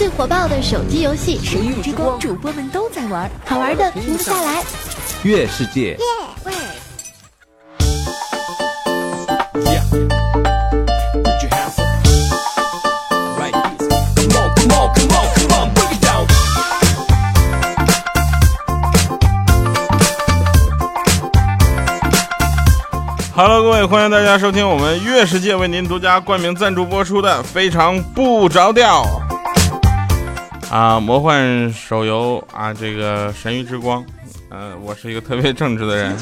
[0.00, 4.62] 最火爆的手机游戏《神域之光》，主播们都在玩，好玩的停不下来。
[5.24, 5.94] 月世界。
[6.46, 6.54] 喂。
[23.36, 29.04] Hello，各位，欢迎大家收听我们月世界为您独家冠名赞助播出的《非常不着调》
[30.70, 34.00] 啊，魔幻手游啊，这个《神域之光》。
[34.50, 36.16] 嗯，我是一个特别正直的人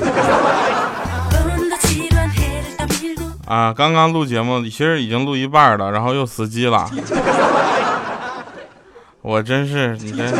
[3.47, 3.74] 啊。
[3.77, 6.91] 刚刚录节目，其实已经录一半了，然后又死机了。
[9.21, 10.33] 我真是，你真，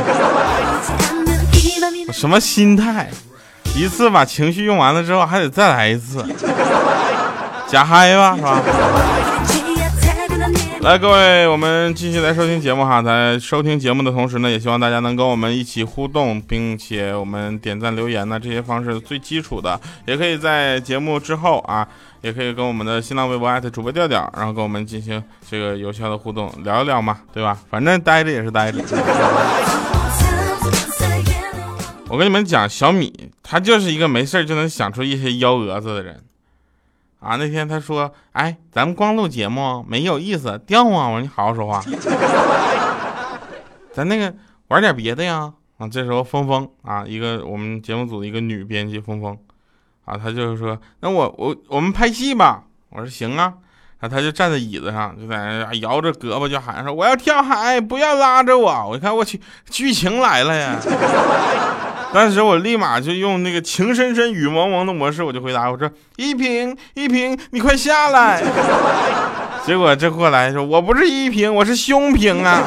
[2.07, 3.11] 我什么心态？
[3.77, 6.25] 一次把情绪用完了之后，还得再来一次，
[7.67, 8.63] 假嗨吧，是吧？
[10.81, 13.03] 来，各位，我们继续来收听节目哈。
[13.03, 21.87] 在收听节目的同时呢，也希望大家能跟我们一起互动，并且我们点赞、留言呢，这些方式最基础的，也可以在节目之后啊，
[22.23, 27.59] 也可以跟我们的新浪微博艾特主播调调，然后跟我们进行这个有效的互动，聊一聊嘛，对吧？
[27.69, 28.79] 反正待着也是待着。
[32.09, 36.19] 我跟你们讲，小米他就是一个没事就能想出一些幺蛾子的人，
[37.21, 41.09] 啊，那天他说，哎，咱们光录节目没有意思，掉啊！
[41.09, 41.83] 我说你好好说话，
[43.93, 44.33] 咱那个
[44.69, 45.53] 玩点别的呀。
[45.79, 49.39] 啊，这时候峰峰啊，一个我们节目组的一个女编辑峰峰，
[50.05, 52.65] 啊，他就是说，那我我我们拍戏吧。
[52.91, 53.55] 我说行啊，
[54.01, 58.89] 然后他就站在椅子上，就在那摇着胳膊就喊说，我要跳海，不要拉着我。
[58.89, 60.81] 我一看，我去，剧情来了呀。
[62.15, 68.43] 当时我立马就用那个情深深雨蒙蒙的模式，我就回答我说：“依萍，依萍，你快下来。
[69.67, 72.63] ”结果这货来说：“我不是依萍，我是胸平啊。”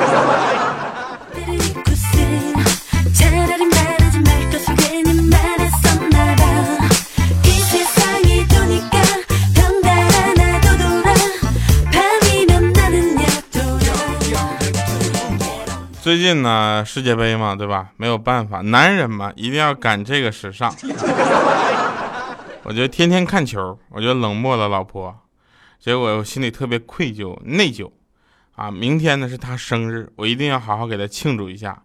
[16.02, 17.90] 最近呢，世界杯嘛，对吧？
[17.96, 20.74] 没有办法，男人嘛，一定要赶这个时尚。
[22.66, 25.16] 我觉得天天看球，我就冷漠了老婆，
[25.80, 27.92] 结果我心里特别愧疚、内疚。
[28.56, 31.84] 啊，明天呢是她生日，我一定要好好给她庆祝一下。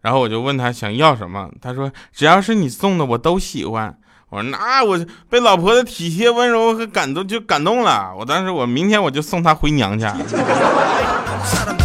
[0.00, 3.96] 然后我就问她想要什么，她说只要是你送的我都喜欢。
[4.28, 4.98] 我说那我
[5.30, 8.12] 被老婆的体贴温柔和感动就感动了。
[8.18, 10.16] 我当时我明天我就送她回娘家。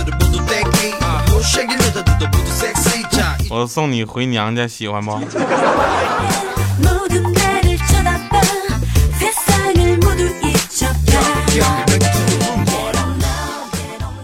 [3.50, 5.20] 我送你回娘家，喜欢不？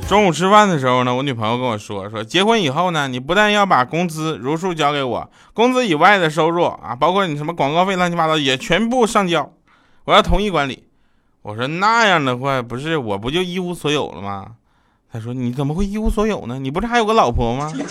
[0.08, 9.52] 中午吃饭的时候呢，我女朋友跟我说说，结婚以后呢，你不但要把工资如数交给我，工资以外的收入啊，包括你什么广告费乱七八糟也全部上交，
[10.06, 10.86] 我要统一管理。
[11.42, 14.52] 我说那样的话，不是我不就一无所有了吗？
[15.12, 16.60] 他说：“你怎么会一无所有呢？
[16.60, 17.72] 你不是还有个老婆吗？”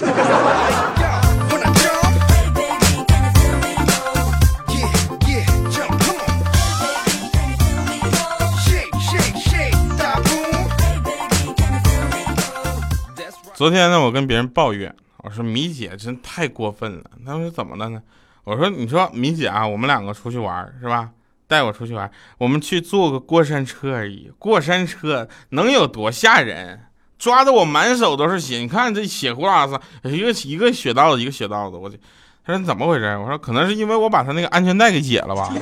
[13.55, 17.05] 昨天呢，我跟别人抱怨，我说米姐真太过分了。
[17.25, 18.03] 他说怎么了呢？
[18.45, 21.09] 我说你说米姐啊，我们两个出去玩是吧？
[21.49, 24.31] 带我出去玩，我们去坐个过山车而已。
[24.39, 26.81] 过山车能有多吓人？
[27.19, 31.99] 抓的我满手都是血，你看这血呼啦子，一个一个血道子，一个血道子，我去。
[32.45, 33.19] 他说你怎么回事？
[33.19, 35.53] 我说可能是因为我把他那个安全带给解了吧。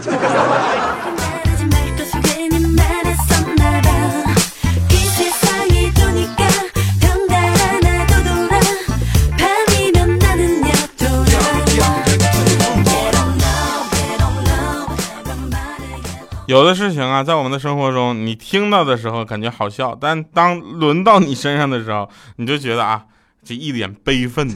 [16.55, 23.03] 有的事情啊，在我们的生活中，你听到的时候感觉好笑，但当轮到你身上的时候，你就觉得啊，
[23.45, 24.49] 这一脸悲愤。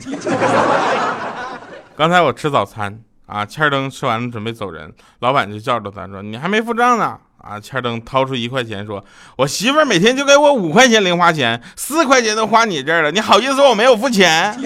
[1.99, 9.05] 刚才我吃早餐啊，欠灯吃完了准备走人，老板就叫着他说：“你还没付账呢。”啊，欠灯掏出一块钱说
[9.37, 14.57] ：“我媳妇每天就给我五块钱零花钱，四块钱都花你这儿了，你好意思说我没有付钱？”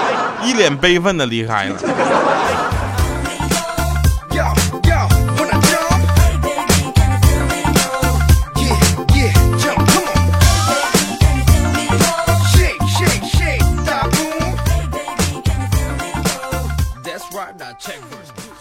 [0.42, 1.76] 一脸悲愤的离开了。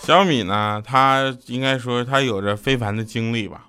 [0.06, 3.68] 小米呢，他应该说他有着非凡的经历吧，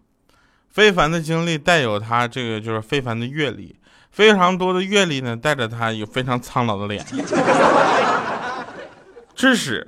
[0.68, 3.76] 非凡的经历带有他这个就是非凡的阅历，
[4.10, 7.06] 非常多的阅历呢，带着她有非常苍老的脸。
[9.36, 9.86] 致使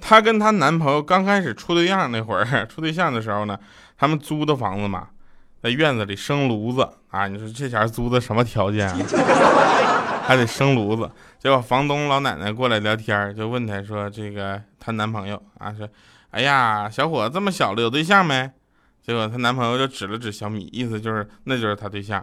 [0.00, 3.58] 她跟她男朋友刚开始处对象那会儿， 处对象的时候呢，
[3.96, 5.08] 他们租的房子嘛，
[5.60, 7.26] 在院子里生炉子啊。
[7.26, 8.96] 你说这前租的什么条件啊？
[10.28, 11.10] 还得生炉子。
[11.38, 15.88] 结果房东老奶奶过来聊天，就问她说：“这个她男朋友啊，说，
[16.32, 18.50] 哎呀，小伙子这么小了，有对象没？”
[19.00, 22.22] 结果她男朋友就指了指小米，意思就是那就是她对象。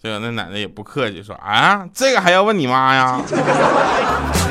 [0.00, 3.20] 结果那奶奶也不客气，说：“啊，这个还要问你妈呀？”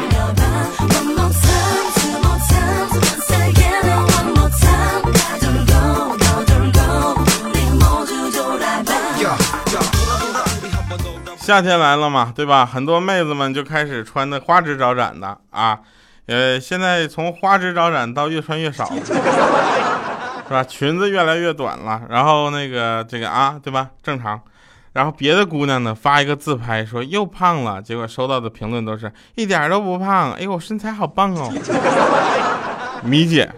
[11.49, 12.63] 夏天来了嘛，对吧？
[12.63, 15.79] 很多妹子们就开始穿的花枝招展的啊，
[16.27, 20.63] 呃，现在从花枝招展到越穿越少，是吧？
[20.63, 23.89] 裙子越来越短了，然后那个这个啊，对吧？
[24.03, 24.39] 正常。
[24.93, 31.51] 然后别的姑娘呢发一个自拍说又胖了，结果收到的评论都是一点都不胖，哎呦身材好棒哦。
[33.03, 33.51] 米姐，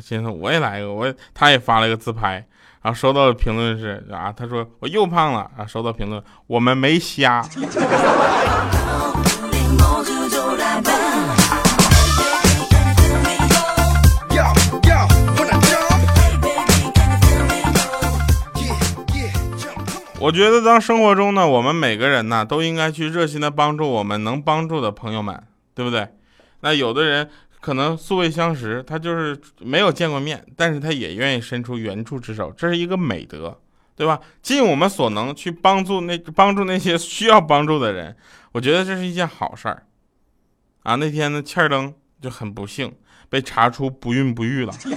[0.00, 2.46] 今天我也来一个，我她也发了一个自拍。
[2.84, 5.64] 然后收到的评论是啊，他说我又胖了啊。
[5.66, 7.42] 收到评论，我们没瞎。
[20.20, 25.42] 我觉得当生活中呢，我们每个人呢都应该去热心的帮助我们能帮助的朋友们，
[25.74, 26.06] 对不对？
[26.60, 27.30] 那有的人。
[27.64, 33.58] 可能素未相识，他就是没有见过面，但是他也愿意伸出援助之手，这是一个美德，
[33.96, 34.20] 对吧？
[34.42, 38.14] 尽我们所能去帮助那帮助那些需要帮助的人，
[38.52, 39.84] 我觉得这是一件好事儿。
[40.82, 42.94] 啊，那天呢，欠儿登就很不幸
[43.30, 44.90] 被查出不孕不育了，是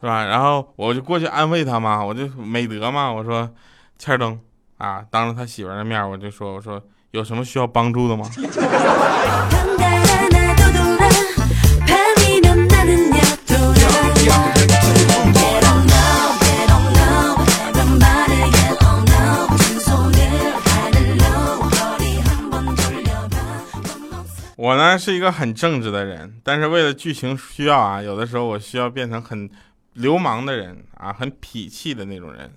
[0.00, 0.24] 吧？
[0.24, 3.54] 然后我就过去安慰他嘛，我就美德嘛，我说
[3.98, 4.40] 欠儿登
[4.78, 8.24] 啊，当着他媳妇儿的面，我就说我说有什么需要帮助的吗？
[24.64, 29.50] 我呢是一个很正直的人，但是为了剧情需要啊，有的时候我需要变成很
[29.92, 32.50] 流氓的人啊，很痞气的那种人。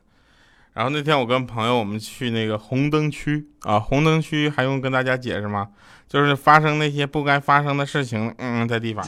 [0.72, 5.68] 然后那天我跟朋友我们去那个红灯区啊，红灯区还用跟大家解释吗？
[6.08, 9.06] 就是发生那些不该发生的事情，嗯，在地方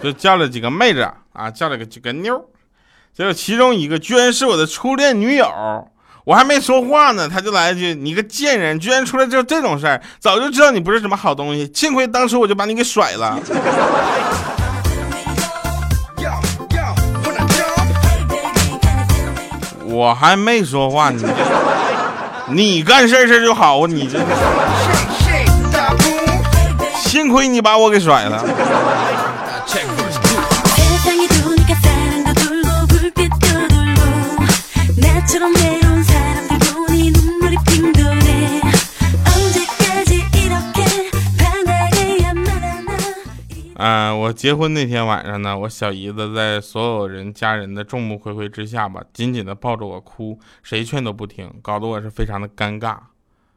[0.00, 2.40] 就叫了几个妹子啊，叫了个几个妞，
[3.12, 5.90] 结果其中一个居然是我的初恋女友。
[6.26, 10.02] 我还没说话呢，他就来一句：“你个贱人，居然出来就这种事儿！
[10.18, 13.38] 早就知道你不是什么好东西，幸亏当初我就把你给甩了。”
[19.84, 21.24] 我还没说话，你
[22.48, 24.18] 你干事事就好，你这
[27.08, 28.44] 幸亏你把我给甩了。
[44.26, 52.98] 我结婚那天晚上呢，我小姨子在所有人家人的众目睽睽之下吧，紧紧的抱着我哭，谁劝都不听，搞得我是非常的尴尬。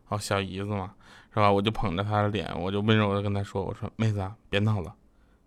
[0.09, 0.91] 哦，小姨子嘛，
[1.33, 1.51] 是吧？
[1.51, 4.93] 我就捧着她的脸，我就温柔的跟她说：“我说妹子，别闹了，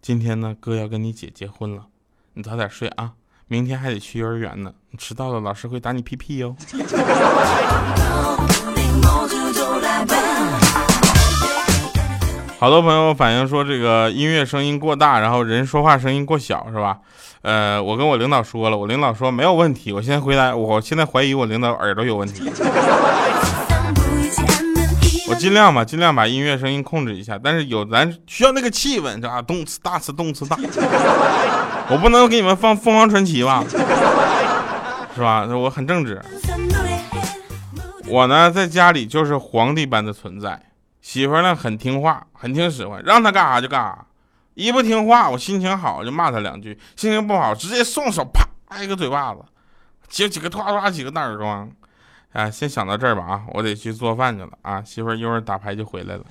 [0.01, 1.87] 今天呢，哥要跟你姐结婚了，
[2.35, 3.13] 你早点睡啊，
[3.47, 6.57] 明天还得去幼儿园呢，你迟到了老师会打你屁屁哟。
[12.63, 16.97] ”好多朋友反映说，这个音乐声音过大，然后人说话声音过小，是吧？
[17.41, 19.93] 呃，我跟我领导说了，我领导说没有问题。
[19.93, 22.49] 我现在回答，我现在怀疑我领导耳朵有问题。
[25.29, 29.43] 我尽量吧，尽量把音乐声音控制一下，但是有咱需要那个气氛，是吧？
[29.43, 30.57] 动次大次，动次大。
[31.89, 33.65] 我不能给你们放凤凰传奇吧？
[35.17, 35.49] 是吧？
[35.49, 36.23] 我很正直。
[38.07, 40.63] 我呢，在家里就是皇帝般的存在。
[41.03, 44.07] 媳妇呢很听话，很听使唤，让她干啥就干啥。
[44.55, 49.41] 一不听话，我心情好就骂她两句，心情不好直接送手啪一个嘴巴子，
[50.09, 51.71] 接几个啪啪几个大耳光。
[52.33, 54.83] 啊，先想到这儿吧啊，我得去做饭去了啊。
[54.83, 56.25] 媳妇一会儿打牌就回来了。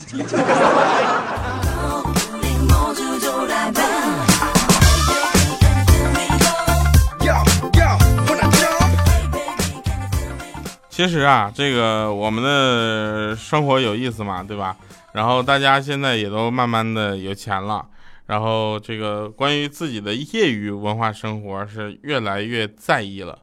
[11.02, 14.78] 其实啊，这个我们的生活有意思嘛，对吧？
[15.14, 17.84] 然后大家现在也都慢慢的有钱了，
[18.28, 23.40] 然后这个关于自己的业余文化生活是越来越在意了。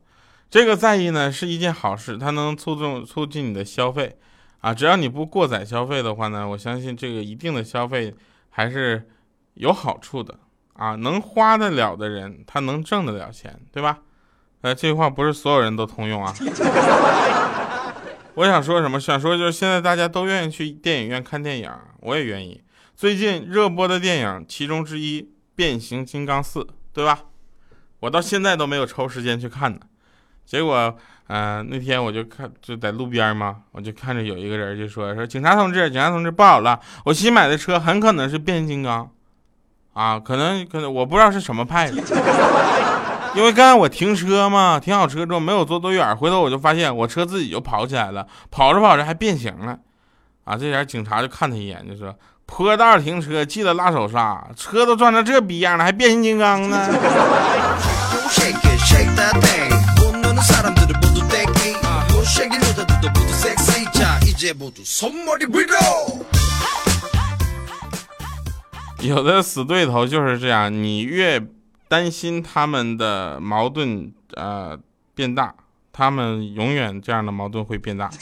[0.49, 4.17] 这个在意呢是一件好事，它能促进促进你的消费
[4.61, 4.73] 啊。
[4.73, 8.15] 只要你不过载消费的话呢，我相信这个一定的消费
[8.51, 9.09] 还是
[9.55, 10.39] 有好处的
[10.75, 10.95] 啊。
[10.95, 13.99] 能花得了的人，他能挣得了钱，对吧？
[14.63, 16.35] 哎，这句话不是所有人都通用啊。
[18.35, 19.01] 我想说什么？
[19.01, 22.61] 想说就是现在大家都愿意去电影院看电影，我也愿意。
[22.97, 25.23] 最近热播的电影其中之一
[25.55, 26.61] 《变形金刚四》，
[26.93, 27.21] 对吧？
[28.01, 29.79] 我到现在都没有抽时间去看呢。
[30.45, 30.97] 结果，
[31.27, 39.11] 嗯，那天我就看，就在路边嘛，我就看着有一个人就说：“说警察同志，警察同志，不好了，我新买的车很可能是变形金刚，
[39.93, 42.01] 啊，可能可能我不知道是什么派的，
[43.35, 49.79] 因为刚才我停车嘛，停好车之后没有坐多远，回头我就发现我车自己就跑起来了，跑着跑着还变形了，
[50.45, 52.15] 啊，这点警察就看他一眼，就说：
[52.47, 56.89] 坡道停车记得拉手刹，车都撞成这逼样了，还变形金刚呢。
[69.01, 71.41] ”有的死对头就是这样，你越
[71.89, 74.79] 担心他们的矛盾呃
[75.15, 75.55] 变大，
[75.93, 78.11] 他们永远这样的矛盾会变大。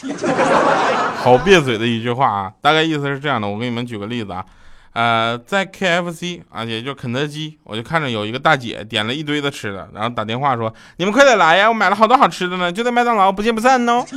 [1.17, 4.45] 好别嘴的一句话啊，大概意思是这样的，我给你们举个例子啊。
[4.93, 14.07] 呃，在 KFC 啊，也就肯德基，我就看着有一个大姐点了一堆的吃的，然后打电话说：“你们快点来呀，我买了好多好吃的呢，就在麦当劳，不见不散哦。”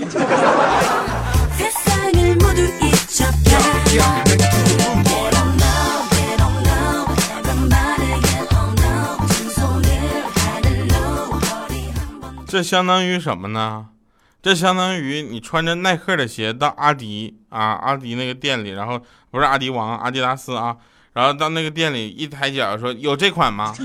[12.50, 13.90] 这相当于什么呢？
[14.42, 20.76] 这相当于你穿着耐克的鞋到阿迪啊，阿迪那个店里，然后不是阿迪王，阿迪达斯啊，
[21.14, 23.72] 然后到那个店里一抬脚说有这款吗？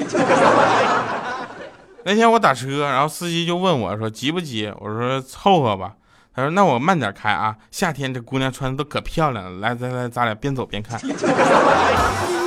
[2.04, 4.72] 那天我打车，然后司机就问我说急不急？
[4.78, 5.92] 我说凑合吧。
[6.34, 11.00] 他说那我慢点开啊，夏天这姑娘穿的都可漂亮了，来来来，咱俩边走边看。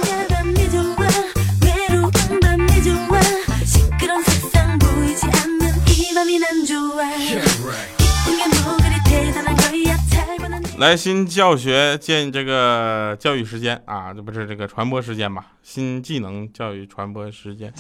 [10.78, 15.46] 来新教学建这个教育时间啊，这不是这个传播时间吧？
[15.64, 17.74] 新技能教育传播时间。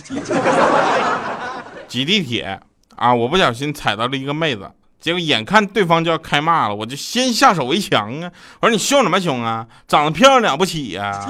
[1.87, 2.59] 挤地铁
[2.95, 8.31] 啊，我不小心踩到了一个妹子，结果眼看对方就要开骂了，我就先下手为强啊！
[8.59, 9.65] 我说你凶什么凶啊？
[9.87, 11.29] 长得漂亮了不起呀！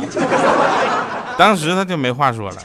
[1.38, 2.58] 当时他就没话说了。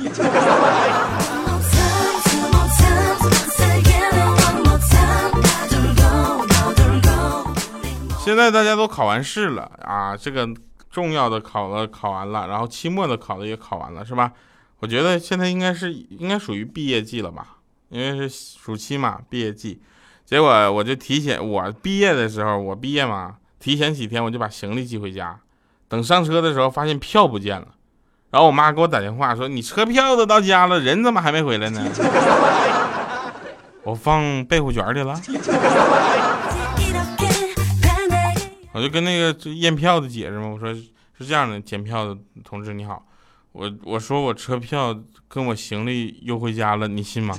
[8.24, 10.48] 现在大家都考完试了啊，这个
[10.88, 14.30] 重要的考了考完了，然后期末的考的也考完了，是吧？
[14.78, 17.56] 我觉得现在应该是应该属于毕业季了吧，
[17.88, 19.82] 因为是暑期嘛，毕业季。
[20.24, 25.40] 结果我就提前，我毕业的时候，我毕业嘛，提前几天我就把行李寄回家。
[25.88, 27.66] 等上车的时候，发现票不见了，
[28.30, 31.84] 然后我妈给我打电话说：“你车票都到家了，人怎么还没回来呢？”
[33.82, 35.20] 我放被褥卷里了。
[38.74, 43.04] 我就跟那个验票的解释嘛，我说是这样的，检票的同志你好，
[43.52, 44.98] 我我说我车票
[45.28, 47.38] 跟我行李邮回家了，你信吗？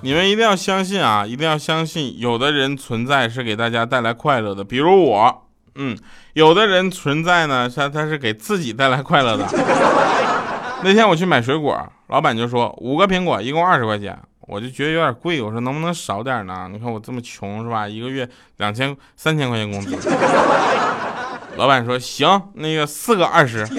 [0.00, 5.45] 你们一定要相信啊，一定要相信，有的人存在是给大家带来快乐的，比如我。
[5.76, 5.96] 嗯，
[6.32, 9.46] 有的人存在呢，他他是给自己带来快乐的。
[10.82, 16.68] 那天我去买水果，老板就说五个苹果一共二十块钱，我就觉得有点贵，我说能不能少点呢？
[16.70, 17.88] 你看我这么穷是吧？
[17.88, 18.28] 一个月
[18.58, 19.96] 两千三千块钱工资。
[21.56, 23.66] 老板说行，那个四个二十。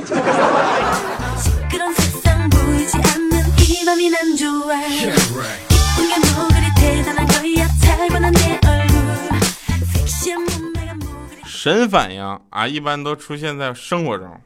[11.67, 14.39] 神反应啊，一般都出现在生活中。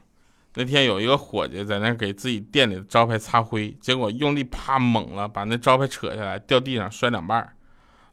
[0.56, 7.48] 那天有一个伙计在那给自己店里的招牌擦灰，结果用力啪猛了，把那招牌扯下来，掉地上摔两半。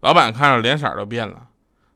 [0.00, 1.47] 老板看着脸色都变了。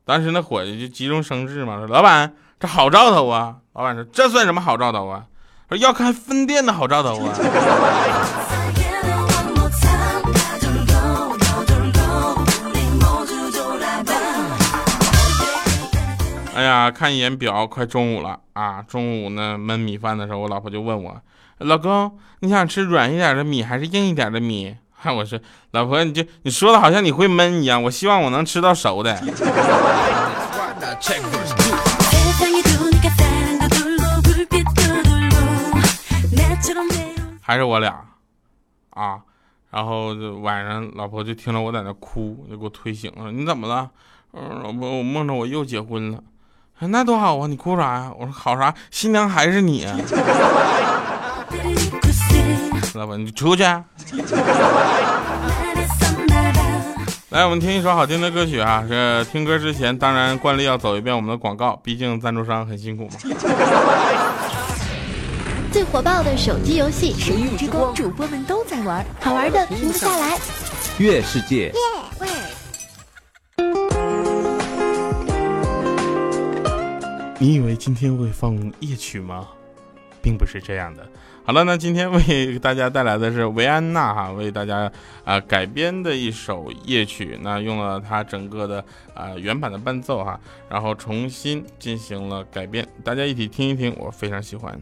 [0.06, 5.26] 当时那伙计就急中生智嘛，说：“老板，这好兆头啊！”老板说：“这算什么好兆头啊？
[5.68, 7.36] 说要开分店的好兆头啊！”
[16.54, 18.82] 哎呀，看一眼表，快中午了啊！
[18.82, 21.18] 中午呢焖米饭的时候，我老婆就问我
[21.58, 25.40] ：“老公，你想吃软一点的米还是硬一点的米？”哈， 我说
[25.72, 29.16] ：“老婆，你就你说的好像你会焖一样，我希望我能吃到熟的。
[37.40, 38.04] ”还是我俩，
[38.90, 39.20] 啊，
[39.70, 43.32] 然后就晚上老婆就听着我在那哭，就给我推醒了。
[43.32, 43.90] 你怎么了？
[44.34, 46.22] 嗯，老婆，我梦着我又结婚了。
[46.88, 47.46] 那多好啊！
[47.46, 48.10] 你哭啥呀？
[48.18, 48.74] 我说好啥？
[48.90, 49.86] 新娘还是你。
[52.94, 53.62] 老婆，你出去。
[57.30, 58.84] 来，我们听一首好听的歌曲啊！
[58.86, 63.10] 这听歌之前，当然惯例要走一遍我们的广告，毕竟赞助商很辛苦嘛。
[65.72, 70.36] 最火爆的手机游戏，神域之光，主播们都在玩，好玩的停不下来。
[70.98, 71.72] 月世界。
[77.42, 79.48] 你以为今天会放夜曲吗？
[80.22, 81.04] 并不是这样的。
[81.44, 84.88] 好了，那今天为大家带来的是维安娜哈为大家
[85.24, 94.80] 啊改编的一首夜曲，那用了它整个的啊原版的伴奏哈，然后重新进行了改编，大家一起听一听，我非常喜欢。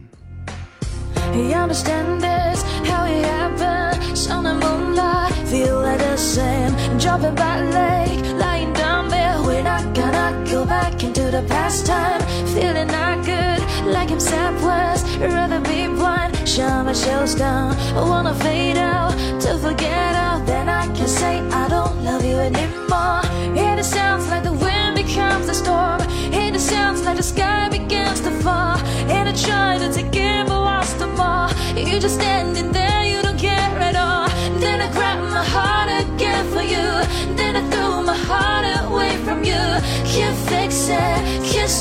[10.71, 12.21] Back into the past time.
[12.55, 13.59] Feeling not good,
[13.95, 15.03] like I'm Southwest.
[15.19, 17.69] Rather be blind, shut my shells down.
[17.99, 19.11] I wanna fade out
[19.43, 20.39] to forget out.
[20.51, 23.21] Then I can say I don't love you anymore.
[23.65, 26.01] And it sounds like the wind becomes a storm.
[26.39, 28.77] And it sounds like the sky begins to fall.
[29.15, 31.49] And I try to take it, but lost them all.
[31.89, 32.70] You're just standing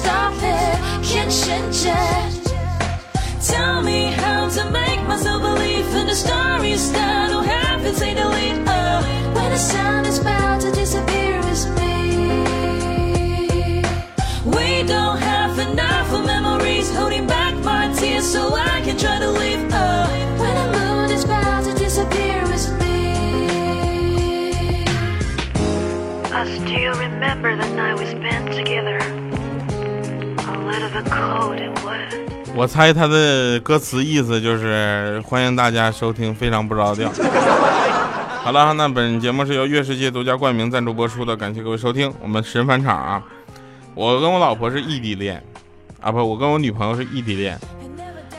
[0.00, 0.76] stop it,
[1.10, 2.32] can't change it.
[3.52, 8.58] Tell me how to make myself believe in the stories that don't happen, say delete.
[8.66, 8.98] Oh,
[9.34, 11.90] when the sun is about to disappear, it's me.
[14.56, 19.30] We don't have enough of memories holding back my tears so I can try to
[19.30, 19.49] leave.
[32.54, 37.10] 我猜他的歌词意思就是欢迎大家收听，非常不着调。
[38.42, 42.12] 好了，那本节目是由月世界独家冠名赞助播出的，感谢各位收听。
[42.20, 43.22] 我们神返场啊！
[43.94, 45.42] 我跟我老婆是异地恋，
[46.00, 47.58] 啊不，我跟我女朋友是异地恋。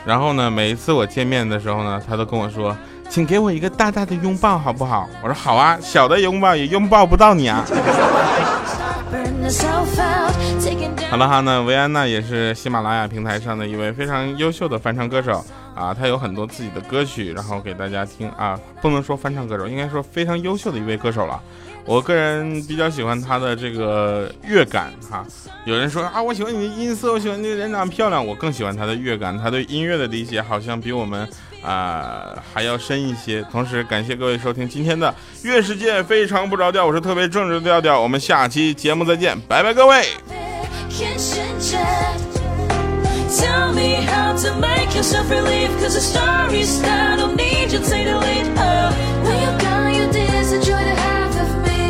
[0.04, 2.76] 然后呢，每一次我见面的时候呢，她都跟我说
[3.08, 7.64] ：“请给我一个大大的拥抱，好不好？”我说：“好啊，小的拥抱也拥抱不到你啊。”
[11.12, 15.44] 好了哈，那维安娜也是喜马拉雅平台上的一位非常优秀的翻唱歌手
[15.74, 21.38] 啊，她有很多自己的歌曲，然后给大家听啊，不能说翻唱歌手，应该说非常优秀的一位歌手了。
[21.84, 25.22] 我个人比较喜欢她的这个乐感哈。
[25.66, 31.28] 有人说啊，我喜欢你的音色，我喜欢你的人长得漂亮，我更喜欢她的乐感，她对音乐的理解好像比我们
[31.62, 33.42] 啊还要深一些。
[33.52, 40.06] 同时感谢各位收听今天的乐世界非常不着调，我是特别正直的调调，我们下期节目再见，拜拜各位。
[40.98, 42.20] Can't change it.
[43.40, 45.70] Tell me how to make yourself relieve.
[45.80, 48.46] Cause the stories that don't need you take the lead.
[48.58, 48.92] Oh,
[49.24, 51.82] when you're gone, you disenjoy the half of me.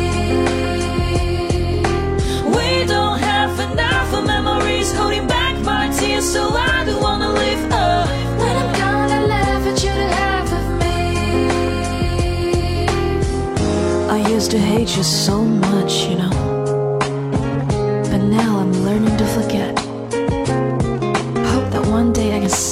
[2.55, 7.59] We don't have enough of memories holding back my tears, so I don't wanna leave.
[7.71, 8.05] Oh,
[8.39, 10.95] when I'm gone, I laugh at you the half of me.
[14.09, 16.07] I used to hate you so much,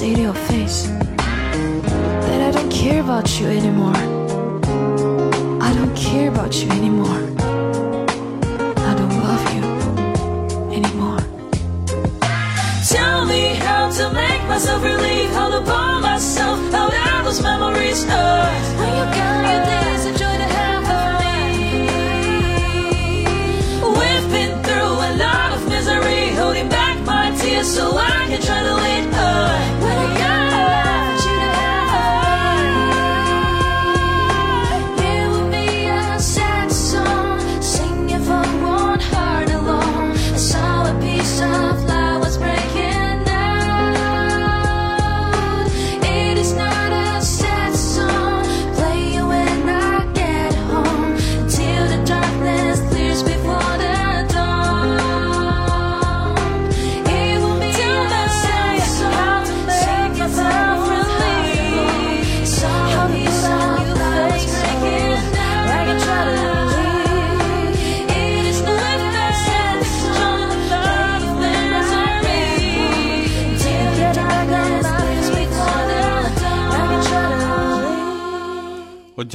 [0.01, 4.01] say to your face that I don't care about you anymore.
[5.61, 7.21] I don't care about you anymore.
[8.89, 9.63] I don't love you
[10.77, 11.21] anymore.
[12.89, 18.03] Tell me how to make myself relieve, how to pull myself out of those memories.
[18.09, 18.43] Oh,
[18.79, 21.37] when you're gone, you dance, enjoy the half of me.
[23.99, 28.63] We've been through a lot of misery, holding back my tears so I can try
[28.63, 28.70] to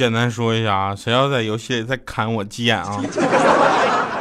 [0.07, 2.97] 简单说一下啊，谁要在游戏里再砍我急眼啊，